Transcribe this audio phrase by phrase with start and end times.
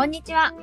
[0.00, 0.54] こんにちは。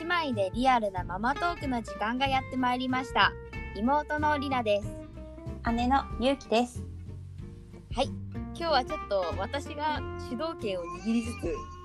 [0.00, 3.30] 姉妹でリアルなママトークの時間がやってまいりました。
[3.76, 4.88] 妹のりなです。
[5.70, 6.82] 姉のゆうきです。
[7.94, 8.06] 今
[8.54, 11.26] 日はちょっと私が主導権を握りつ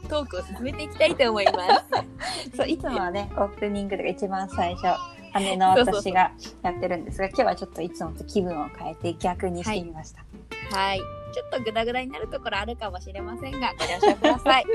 [0.04, 2.55] つトークを進めていきたいと思います。
[2.55, 4.98] そういつもはねオープニングとか一番最初
[5.38, 6.32] 姉の私が
[6.62, 10.23] やってるんですが今日はちょっといつもと気分を変えて逆にしてみました。
[10.73, 11.02] はい。
[11.36, 14.65] ちょっとグダグダになるところあるかもしれませんが、ご了承ください。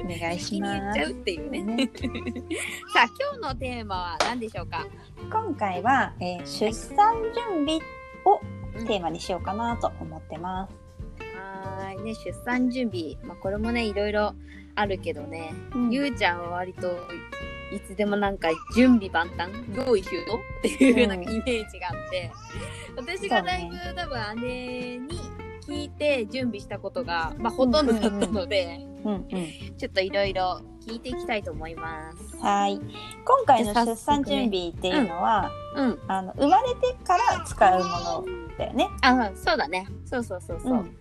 [0.02, 1.10] お願いします言っちゃう。
[1.10, 1.62] っていうね。
[1.62, 1.90] ね
[2.94, 4.86] さあ、今日のテーマは何でしょうか？
[5.30, 7.80] 今回は、えー出産準備
[8.24, 8.40] を
[8.86, 10.74] テーマにしようかなと思ってます。
[11.36, 12.02] はーい。
[12.02, 13.16] ね、出産準備。
[13.22, 14.34] まあ、これもね、いろいろ
[14.74, 15.52] あるけどね。
[15.74, 16.88] うんゆうちゃんは割と
[17.74, 22.32] いつでもなんか準備万端用意周到っていうようなイメージがあって、
[22.96, 25.20] 私がだいぶ、多分姉に
[25.66, 29.26] 聞いて準備したことが、まあ、ほとんどだったので、うんうん。
[29.78, 32.36] ちょっといろいろ聞いていきたいと思います。
[32.38, 32.76] はい。
[32.76, 35.98] 今回の出産準備っていうのは、うん。
[36.08, 38.24] あの生まれてから使うもの
[38.58, 38.88] だよね。
[39.02, 39.86] あ、そうだね。
[40.04, 40.72] そうそうそうそう。
[40.72, 40.96] うん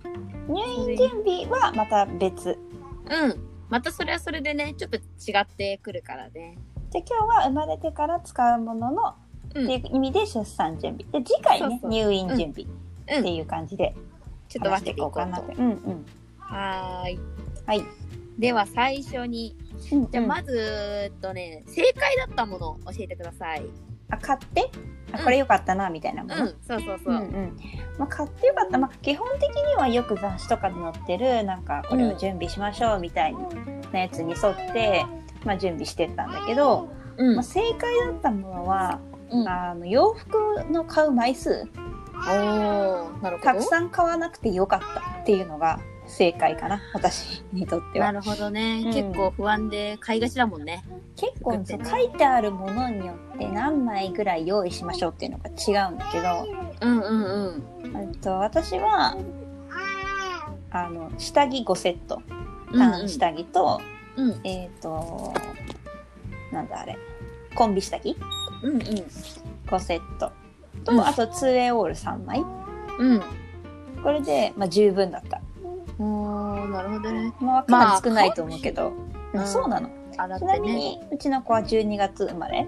[0.48, 2.58] 入院準備はまた別。
[3.10, 3.51] うん。
[3.72, 6.58] またそれはそれでね、ちょっと違ってくるからね。
[6.92, 9.16] で今日は生まれてから使うものの
[9.56, 9.64] うん。
[9.64, 11.24] っていう意味で出産準備。
[11.24, 12.66] で次回ね入院準備
[13.08, 13.20] うん。
[13.22, 13.96] っていう感じで
[14.50, 15.54] ちょっと分けていこうかなと。
[15.58, 16.06] うんうん。
[16.38, 17.20] はーい。
[17.66, 17.86] はい。
[18.38, 19.56] では最初に、
[20.12, 23.64] じゃあまず、ず、えっとね、正解だったものを教えてください。
[24.12, 24.70] あ買って？
[25.14, 25.24] あうん。
[25.24, 26.36] これよかったなみたいなもの？
[26.36, 27.16] うん、そうそうそう。
[27.16, 27.58] うんうん。
[27.98, 33.36] まあ、買ってよかった、まあ、基本的にはよく雑誌とかで載ってるなんかこれを準備しましょうみたい
[33.92, 35.06] なやつに沿って、
[35.44, 37.36] まあ、準備してったんだけど、うん。
[37.36, 39.00] まあ、正解だったものは、
[39.32, 41.68] うん、あの洋服の買う枚数。
[42.14, 43.52] おー、なるほど。
[43.52, 45.80] たくさん買わなくてよかったっていうのが
[46.18, 48.12] 正解かな私にとっては。
[48.12, 48.94] なるほどね、うん。
[48.94, 50.84] 結構不安で買いがちだもんね。
[51.16, 56.48] 結構そう書いてあるものによって何枚ぐらい用意しましょうっていうのが違うんだけど、
[56.82, 57.24] うんうん
[57.84, 57.98] うん。
[57.98, 59.16] えっと、私は
[60.72, 62.22] あの下着5セット。
[63.08, 63.82] 下着と、
[64.18, 64.42] うん。
[64.44, 65.34] えっ、と
[66.52, 66.98] なんだあれ。
[67.56, 68.18] コンビ下着
[68.64, 68.82] うんうん。
[68.82, 70.32] 5セット。
[70.84, 71.02] と、うん。
[71.02, 72.44] あと 2way オール3枚。
[73.00, 73.22] うん。
[74.04, 75.42] これで、まあ、十分だった、
[76.02, 77.34] おー、なるほどね。
[77.40, 78.94] まあ、かなり少ないと思うけど、
[79.46, 79.90] そうなの。
[80.18, 80.76] 洗ってちなみね。
[80.76, 82.68] にうちの子は12月生まれ。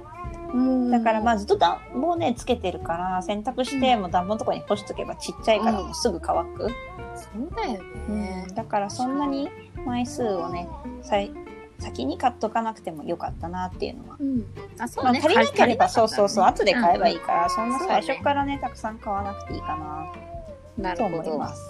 [0.53, 0.91] うん。
[0.91, 6.69] だからまあずっと暖房ねつけてるから洗濯してもう暖房のとこに干しとけばちっちゃいからもうすぐ乾く、
[7.16, 8.47] そうだよね。
[8.53, 9.50] だからそんなに
[9.85, 10.69] 枚数をね
[11.01, 11.31] さい
[11.79, 14.45] 先に買っとかなくてもよかったなっていうのは、うん。
[14.79, 15.19] あ、そうまあ、ね。
[15.19, 21.05] 足りなければそうそうそう後で買えばいいかから、そんな最初からねたくさん買わなくていいかなと。
[21.05, 21.61] 思います、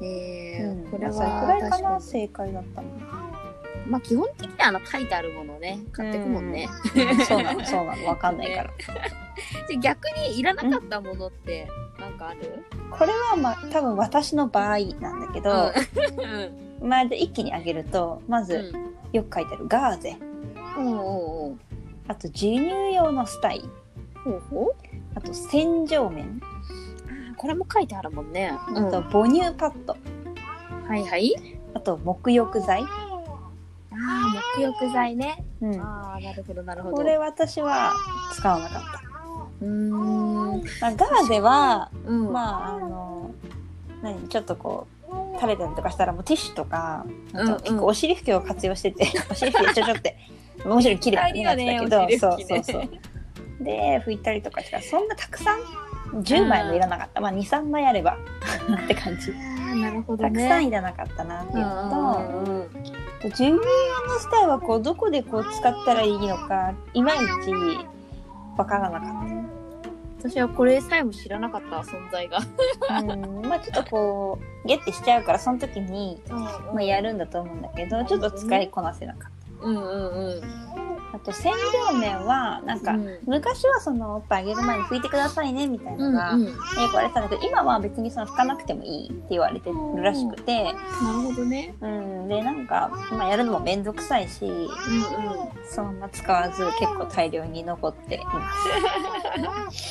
[0.00, 0.55] えーうん、こ
[0.98, 1.78] れはそれくらいか。
[1.80, 2.88] な正解だったの
[3.88, 6.68] まあ基本的にはあの書いてあるものをね、買ってくもんね。
[6.94, 7.18] うん。
[7.24, 8.06] そうなのそうなの。
[8.06, 8.70] わかんないから、
[9.68, 11.68] で逆にいらなかったものって
[12.00, 12.64] なんかある？
[12.90, 15.72] これはまあ多分私の場合なんだけど、
[16.80, 16.88] うん。
[16.88, 18.72] まあ、で一気に上げるとまず
[19.12, 20.16] よく書いてあるガーゼ。
[20.76, 20.88] うん。
[20.88, 21.58] おうおうおう
[22.08, 23.62] あと授乳用のスタイ
[24.24, 24.74] ほうほう。
[25.14, 26.40] あと洗浄面。
[27.36, 28.50] これも書いてあるもんね。
[28.50, 29.96] あと母乳パッド
[30.88, 31.34] はいはい。
[31.74, 32.86] あと沐浴剤、あ
[33.90, 35.44] あ、沐浴剤ね。
[35.60, 36.96] うん、ああ、なるほどなるほど。
[36.96, 37.92] これ私は
[38.32, 39.02] 使わなかった。
[39.62, 40.62] うーん。
[40.80, 42.32] まあ、ガーゼは、うん。
[42.32, 43.34] まああの
[44.02, 44.28] 何？
[44.28, 47.04] ちょっとこう垂れたりとかしたらもうティッシュとか
[47.34, 47.56] あうんうん。
[47.56, 50.16] と結構お尻拭きを活用してて、 お尻拭きでちょちょって
[50.64, 52.18] もちろん綺麗になってたけど、ね。
[52.18, 52.88] そうそうそう。
[53.60, 55.60] で拭いたりとかしたらそんなたくさん
[56.22, 58.16] 10枚もいらなかった、まあ23枚あれば
[58.84, 59.32] って感じ
[59.80, 60.48] なるほどたくね。
[60.48, 62.66] さんいらなかったなっていうのと、うんうんうん
[63.22, 63.60] 授乳用の
[64.20, 67.50] スタイルはこうどこでこう使ったらいいのかいまいち
[68.56, 69.28] わからなかっ
[70.22, 70.28] た。
[70.28, 72.38] 私はこれさえも知らなかった存在が。
[73.00, 79.30] うんまあちょっとこうゲッてしちゃうからその時に、まあ、やるんだと思うんだけどちょっと使いこなせなかっ
[79.62, 80.85] うんうんうん。
[81.18, 81.52] たあと洗
[81.90, 83.18] 浄面はなんか、うん。
[83.26, 86.46] 昔はそのおっぱいあげる前に拭いてくださいねみたいなのが、うんうん。
[86.48, 90.74] よく言われてたんだけど今は別にその拭かなくてもいいって言われてるらしくて、なる
[91.20, 91.74] ほどね。
[91.80, 94.68] うん、でなんか、まあ、やるのも面倒くさいしうんうん。
[95.68, 98.50] そんな使わず結構大量に残っていま
[99.70, 99.88] す。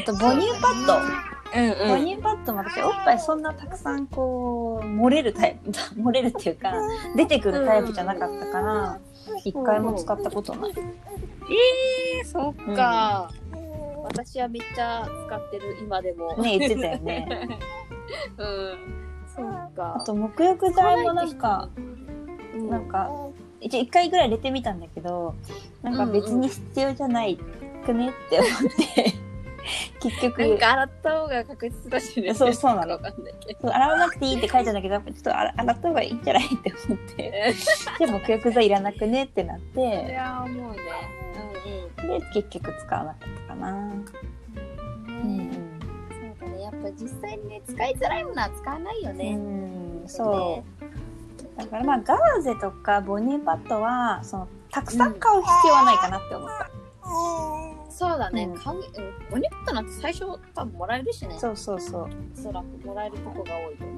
[0.00, 6.72] あと母乳パッドうん母乳パッドも私おっぱいそんなたくさんこう漏れるタイプ 漏れるっていうか
[7.16, 8.98] 出てくるタイプじゃなかったから
[9.44, 10.72] 一回も使ったことない。
[11.50, 13.30] えー、そっか、
[14.04, 16.36] 私はめっちゃ使ってる今でも。
[16.36, 17.28] ね言ってたよね。
[18.36, 18.78] うん。
[19.34, 19.96] そっか。
[19.96, 21.68] あと沐浴剤もなんか
[22.54, 22.70] うん。
[22.70, 23.10] なんか
[23.60, 25.34] 一回ぐらい入れてみたんだけど
[25.82, 27.38] なんか別に必要じゃない
[27.84, 28.50] くねって思っ
[28.94, 29.14] て、
[30.00, 32.34] 結局なんか洗った方が確実だしね。
[32.34, 32.98] そうそうなの
[33.62, 37.54] 洗わなくていいって書いてあるんだけどやっぱちょっと洗洗った方がいいんじゃないって思って
[37.98, 40.78] じゃあ沐浴剤いらなくねってなっいてやーもうね。
[42.02, 43.72] で結局使わなかったかな。
[43.72, 45.40] うんうん。
[45.40, 45.50] うん
[46.38, 46.62] そうだね。
[46.62, 49.34] やっぱ実際にね、使いづらいものは使わないようね。
[49.34, 56.70] ん、そうだからまあガーゼとかボニーパッドはそのたくさん買う必要はないかなって思った、
[57.98, 58.44] そうだね。
[58.44, 58.84] うん買う、うん
[59.28, 61.36] ボニットなんて最初多分もらえるしね。
[61.36, 62.08] そうそうそうお
[62.40, 63.92] そらくもらえるとこが多いと思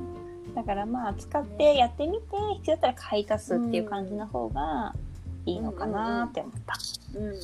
[0.53, 0.55] う。
[0.55, 2.25] だからまあ使ってやってみて
[2.61, 4.95] 必要だったら買い足すっていう感じの方が
[5.45, 6.75] いいのかなって思った、
[7.15, 7.35] うん。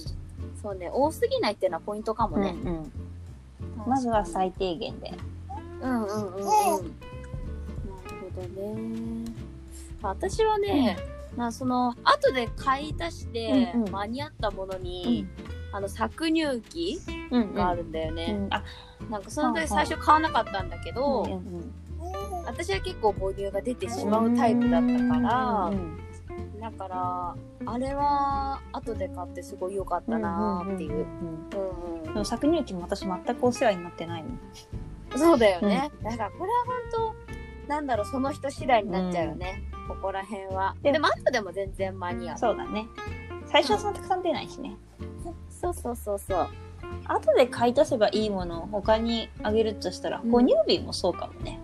[0.62, 0.91] そうね。
[0.91, 2.55] 多すぎないっていうのはポイントかもね。
[2.64, 2.93] うんうん
[3.87, 5.12] まずは最低限で
[5.81, 6.41] うんうんうんうん。
[6.41, 6.49] なる
[8.35, 9.31] ほどね。
[10.02, 10.97] 私はね、
[11.37, 15.26] まあその後で買い足してうんうん間に合ったものに、
[15.76, 16.99] あの搾乳機
[17.31, 18.32] うんがあるんだようね。
[18.32, 18.64] んあ
[19.11, 21.73] なんかそれで最初買わなかったんだけど、うんうん
[22.44, 25.99] 私は結構母乳が出てしまうタイプだったからう、ん
[26.61, 27.34] だから
[27.67, 31.05] あれは後で買ってすごい良かったなーっていう。
[32.14, 34.38] 搾乳機も私全くお世話になってないもん
[35.19, 35.90] そうだよね。
[36.02, 37.14] だからこれは本
[37.67, 39.64] 当なんだろうその人次第になっちゃうよね。
[39.88, 40.76] ここら辺は。
[40.82, 42.38] ででも後でも全然間に合う。
[42.38, 42.87] そうだね
[43.46, 44.76] 最初はそんなたくさん出ないしね
[45.61, 46.49] そうそうそうそう。
[47.06, 50.31] 後で買い足せばいいものを他にあげるとしたら、うん。
[50.31, 51.58] 哺乳瓶もそうかもね。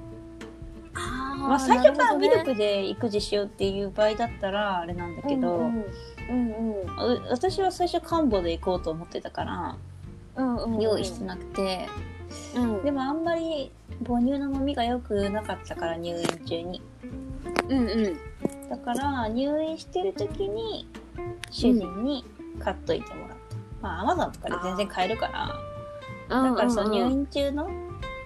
[0.94, 5.84] あまあ、最初からミルクで育児しようっていう場合だったらあれなんだけど、うんうん
[6.28, 6.70] うん
[7.16, 9.76] う私は最初漢方で行こうと思ってたから
[10.36, 11.88] うんうん用意してなくて、
[12.54, 12.84] うん。
[12.84, 13.70] でもあんまり
[14.06, 16.82] 母乳の飲みが良くなかったから入院中に。
[17.68, 18.18] うんうん。
[18.68, 20.86] だから入院してる時に
[21.50, 22.24] 主人に
[22.58, 23.41] 買っといてもらった、
[23.82, 25.48] まあアマゾンとかで全然買えるから。
[26.28, 27.68] だからその入院中の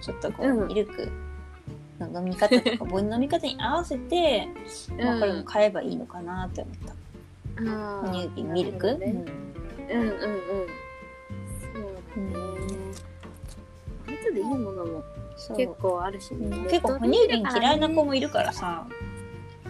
[0.01, 0.67] ちょっとこう、うん。
[0.67, 1.11] ミルク。
[1.99, 4.47] の飲み方とか母乳の飲み方に合わせて、
[4.99, 6.93] まあ、これも買えばいいのかなって思った。
[7.59, 9.25] うん乳瓶ミルク、ね。
[9.89, 10.01] うん。
[10.01, 10.17] うんうん
[11.59, 11.83] そう
[12.15, 12.57] だね。
[14.05, 15.03] 後でいいものも
[15.55, 16.55] 結構あるしね。
[16.55, 16.61] う。
[16.61, 18.87] ん結構哺乳瓶嫌いな子もいるからさ、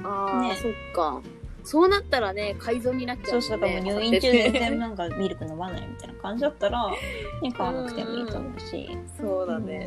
[0.03, 0.55] ああ、ね。
[0.55, 1.21] そっか
[1.67, 6.87] そうなったらね改造になっちゃそううそうだからもう入院中全然なんかミルク飲まないみたいな感じだったら、
[7.43, 9.85] ね、買わなくてもいいと思うし、そうだね。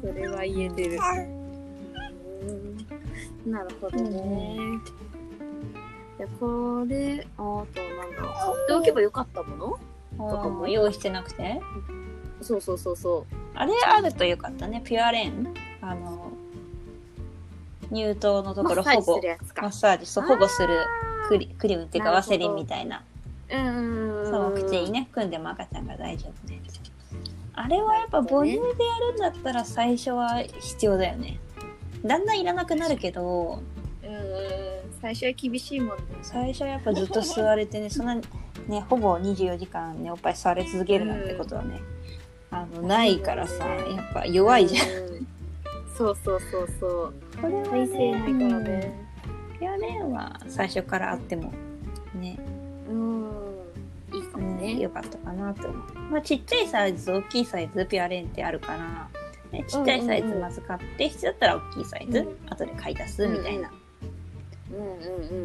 [0.00, 0.98] それは言えてる。
[3.44, 3.52] うん。
[3.52, 4.56] なるほどね。
[6.18, 9.78] いやこれあとなんだ買っておけばよかったも
[10.18, 10.30] の？
[10.30, 11.60] とかも用意してなくて？
[12.42, 13.24] そうそうそうそ
[13.54, 14.82] あれあるとよかったね。
[14.84, 15.54] ピュアレーン。
[15.80, 16.32] あの
[17.92, 19.62] 乳頭のうところマッサージ保護するやつか。
[19.62, 20.06] マッサージ。
[20.06, 20.86] そう保護する
[21.30, 23.04] クリクリームっていうかワセリンみたいな。
[23.52, 26.60] うんその口にね組んでも赤ちゃんが大丈夫で
[27.52, 28.62] あれはやっぱ母乳でや
[29.10, 31.38] るんだったら最初は必要だよね。
[32.04, 33.62] だんだんいらなくなるけど。
[34.02, 35.96] うんうん最初は厳しいもん。
[35.98, 38.22] ね最初はやっぱずっと吸われてね そんなね
[38.88, 41.80] ほぼ24時間ねおっぱい吸われ続けるなんてことはね、
[42.50, 45.26] あのないからさやっぱ弱いじゃん、うん
[45.96, 47.14] そうそうそうそう。
[47.42, 49.09] これは体勢ないからね
[49.60, 51.52] うんピュアレーンは最初からあっても
[52.14, 52.38] ね。
[52.88, 53.30] うん。
[54.12, 55.82] いいかもね、ねよかったかなと思う。
[56.10, 59.08] まあ、ちっちゃいサイズと大きいサイズ、ピュアレーンってあるから、
[59.52, 62.36] ね、ちっちゃいサイズまず買って、必要だったら大きいサイズ、うん。
[62.50, 63.70] 後で買い足すみたいな
[64.72, 64.88] うんうんう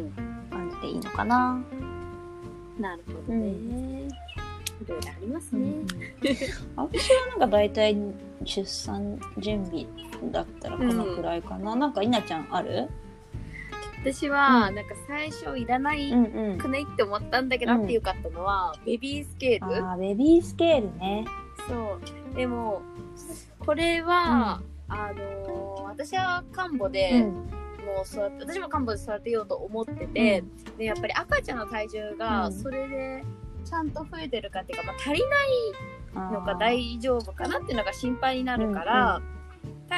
[0.08, 0.12] ん。
[0.50, 1.62] 感じでいいのかな。
[2.80, 3.52] なるほどね、い
[4.86, 5.72] ろいろありますね、
[6.76, 7.96] 私はなんか大体
[8.44, 9.86] 出産準備
[10.30, 11.74] だったらこのくらいかな。
[11.76, 12.88] なんか稲ちゃんある？
[14.12, 16.58] 私はなんか最初いらないんうん。
[16.58, 17.80] くないって思ったんだけど、うん。
[17.80, 19.76] あってよかったのはベビースケール。
[19.84, 21.24] あーベビースケールね。
[21.68, 21.98] そ
[22.32, 22.36] う。
[22.36, 22.82] でも
[23.58, 27.32] これは、あのー私はカンボで、うん。
[27.86, 30.44] もう育て私もカンボで育てようと思ってて、
[30.76, 32.52] でやっぱり赤ちゃんの体重がうん。
[32.52, 33.24] それで
[33.64, 35.22] ちゃんと増えてるかっていうか、まあ、足り
[36.14, 39.20] ないのか大丈夫かなっていうのが心配になるから、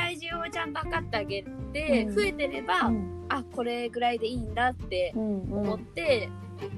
[0.09, 2.15] 体重をちゃんと測ってあげて、うん。
[2.15, 3.27] 増えてれば、うん。
[3.29, 5.23] あこれぐらいでいいんだってうん
[5.53, 6.31] 思って、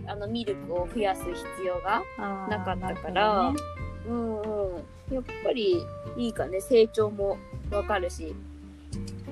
[0.06, 2.02] あのミルクを増やす必要が、
[2.48, 3.58] なかったからね
[4.08, 4.80] うんう
[5.12, 5.80] ん、やっぱり
[6.16, 6.60] いいかね。
[6.60, 7.38] 成長も
[7.70, 8.34] わかるし。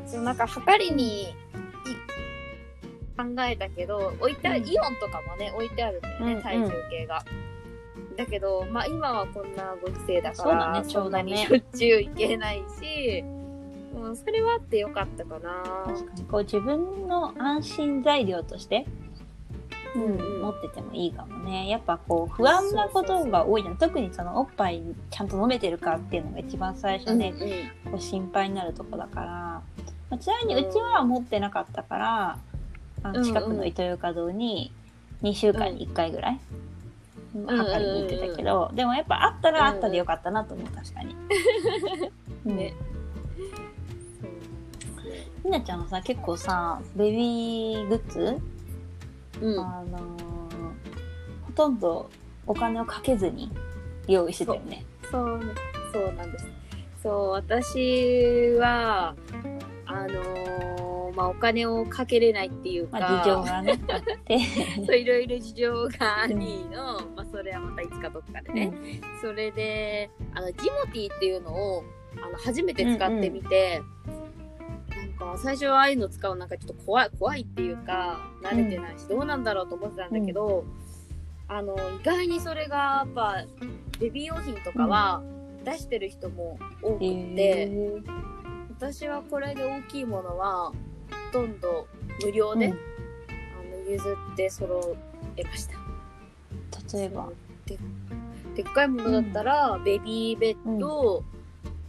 [0.06, 1.26] そのなんか測りにい
[3.16, 4.56] 考えたけど置いてうん。
[4.56, 6.42] イオンとかもね置いてあるんだよね、うんうん。
[6.42, 7.24] 体重計が。
[8.16, 13.24] だけど、まあ、今はこんなご時世だからそんなにしょっちゅう行けないし、
[13.94, 15.62] うん、それはあってよかったかな。
[15.86, 18.86] 確かにこう自分の安心材料として
[19.94, 21.68] うん、持っててもいいかもね。
[21.68, 23.76] やっぱこう不安なことが多いじゃん。
[23.76, 27.32] 特にそのおっぱいちゃんと飲めてるかっていうのが一番最初で、
[27.90, 29.62] こう心配になるとこだから。
[30.10, 32.38] まあ、ちなみにうちは持ってなかったから、
[33.02, 34.72] あの近くのイトーヨーカ堂に
[35.22, 36.40] 2週間に1回ぐらい、
[37.46, 41.14] 測りに行ってたけど、でもやっぱあったらあったでよかったなと思う、確かに。
[42.44, 42.74] ね。
[45.42, 48.38] ひなちゃんはさ結構さベビーグッズ？
[49.40, 50.00] うん、あのー、
[51.46, 52.10] ほとんど
[52.46, 53.50] お金をかけずに
[54.06, 54.84] 用意してたよね。
[55.10, 55.40] そう。
[55.92, 56.46] そうなんです。
[57.02, 59.14] そう私は
[59.86, 64.38] あのー、まあお金をかけれないっていうか、まあ、事情がね あって。
[64.84, 71.84] そういろいろ事情がありの、まあそれはまたいつかどっかでね、うん、それであのジモティーっていうのを
[72.22, 73.78] あの初めて使ってみて。
[73.78, 73.97] うんうん
[75.18, 80.64] か最初はああいうの使うなんかちょっと怖い怖いっていうか慣れてないし、どうなんだろうと思ってたんだけど、
[81.48, 83.44] うん、あの意外にそれがやっぱ
[83.98, 85.22] ベビー用品とかは
[85.64, 87.64] 出してる人も多くて、え。
[87.66, 88.02] ー、
[88.78, 90.72] 私はこれで大きいものは
[91.32, 91.88] ほとんど
[92.24, 92.76] 無料で、うん、あ
[93.84, 94.96] の譲って揃
[95.36, 95.74] えました。
[96.96, 97.28] 例えば。
[97.66, 97.78] で
[98.54, 101.22] でっかいものだったら、うん、ベビーベッド、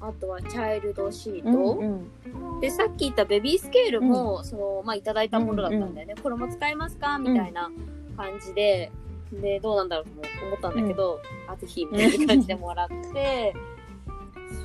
[0.01, 2.11] あとはチャイルドシート、うんうん、
[2.59, 7.17] でさっき言ったベビースケールも、うん、そのまあいただいたものだったんだよね、うんうん、これも使えますか？
[7.17, 7.71] みたいな
[8.17, 8.91] 感じで、
[9.31, 10.11] でどうなんだろうと
[10.45, 13.53] 思ったんだけど、うん、あぜひみたいな感じでもらって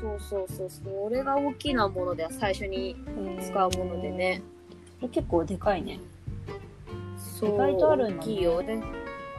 [0.01, 2.97] そうそうそうそれが大きなものでは最初に
[3.41, 4.43] 使うものでね、
[5.03, 6.01] え結構でかいね。
[7.39, 7.55] そう。
[7.55, 8.63] 意外とあるんだ、ね、大きいよ。
[8.63, 8.83] ね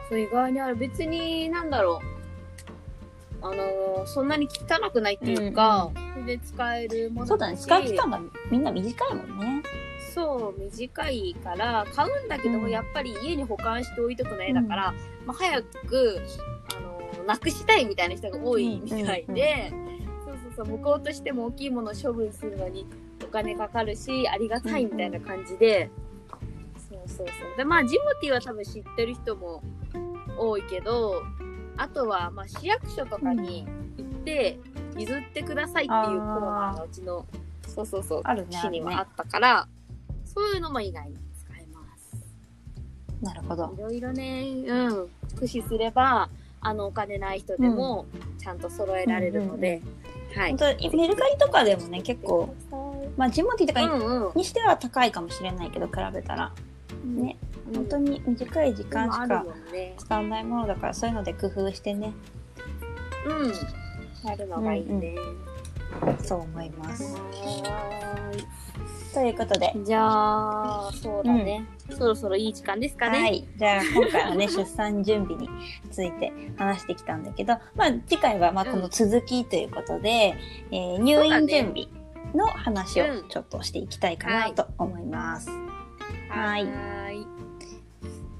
[0.08, 0.76] そう意外にある。
[0.76, 2.15] 別になんだろう
[3.42, 7.56] あのー、そんなに汚くないっていうか、うんうん、で使えるものそうだね。
[7.56, 9.62] 使う期間がみんな短いもんね。
[10.14, 16.22] そう短いから買うんだけども、うん、やっぱり家に保管しておいてくないだから、うん、まあ、早く、
[16.78, 19.72] あのー、なくしたいみたいな人が多いみたいで、
[20.24, 22.86] そうそうそう向こうとしても大きいものを処分するのに
[23.22, 25.90] お金かかるしありがたいみたいな感じで、
[26.88, 27.56] そうそうそう。
[27.58, 29.62] でまあジモティーは多分知ってる人も
[30.38, 31.22] 多いけど
[31.76, 33.66] あとは、まあ、市役所とかに
[33.96, 34.58] 行って
[34.96, 37.26] 譲ってくださいっていうコーナーがうちの
[37.66, 39.68] そうそうそう、ね、市にはあったから、
[40.24, 42.16] そういうのも意外に使えます。
[43.22, 43.74] なるほど。
[43.76, 46.30] いろいろね、うん、駆使すれば
[46.60, 48.06] あのお金ない人でも
[48.38, 49.82] ちゃんと揃えられるので、
[50.34, 50.50] うん、はい。
[50.56, 52.54] 本当メルカリとかでもね結構、
[53.16, 53.80] まあジモティとか
[54.34, 56.52] に,、しては高いかもしれないけど比べたら、
[57.04, 57.36] ね
[57.74, 59.44] 本当に短い時間しか
[59.98, 62.12] 使わないものだから、そういうので工夫してね。
[63.26, 63.52] うん。
[64.28, 65.14] やるのがいいね、
[66.02, 67.16] うんうん、そう思います。
[69.14, 69.72] ということで。
[69.84, 73.20] じゃあそうだね、うん、そろそろいい時間ですかね。
[73.20, 73.48] はい。
[73.56, 75.48] じゃあ今回はね出産準備に
[75.90, 80.34] ついて話してきたんだけどまあ次回はまあこの続きということで、
[80.70, 81.86] うん、えー、入院準備
[82.34, 85.48] の話をちょっとしていきたいかなと思います、
[86.28, 87.35] はい。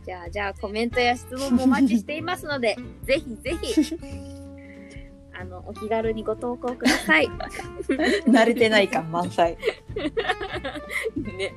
[0.06, 3.98] はいじゃあ、じゃあ、コメントや質問もお待ちしていますので、 ぜひぜひ、
[5.32, 7.26] あの、お気軽にご投稿ください。
[8.28, 9.58] 慣れてない感満載。
[11.16, 11.52] ね。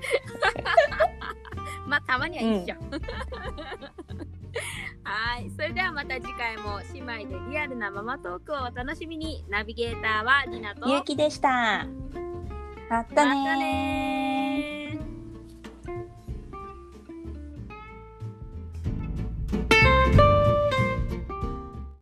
[1.86, 2.76] まあ、たまにはいいっしょ。
[2.80, 2.90] うん、
[5.04, 5.50] はい。
[5.56, 9.46] それではまた次回も姉妹でリアルなママトークをお楽しみに。
[9.48, 11.88] ナビゲーターはニナとゆうきでした。
[12.90, 14.49] またね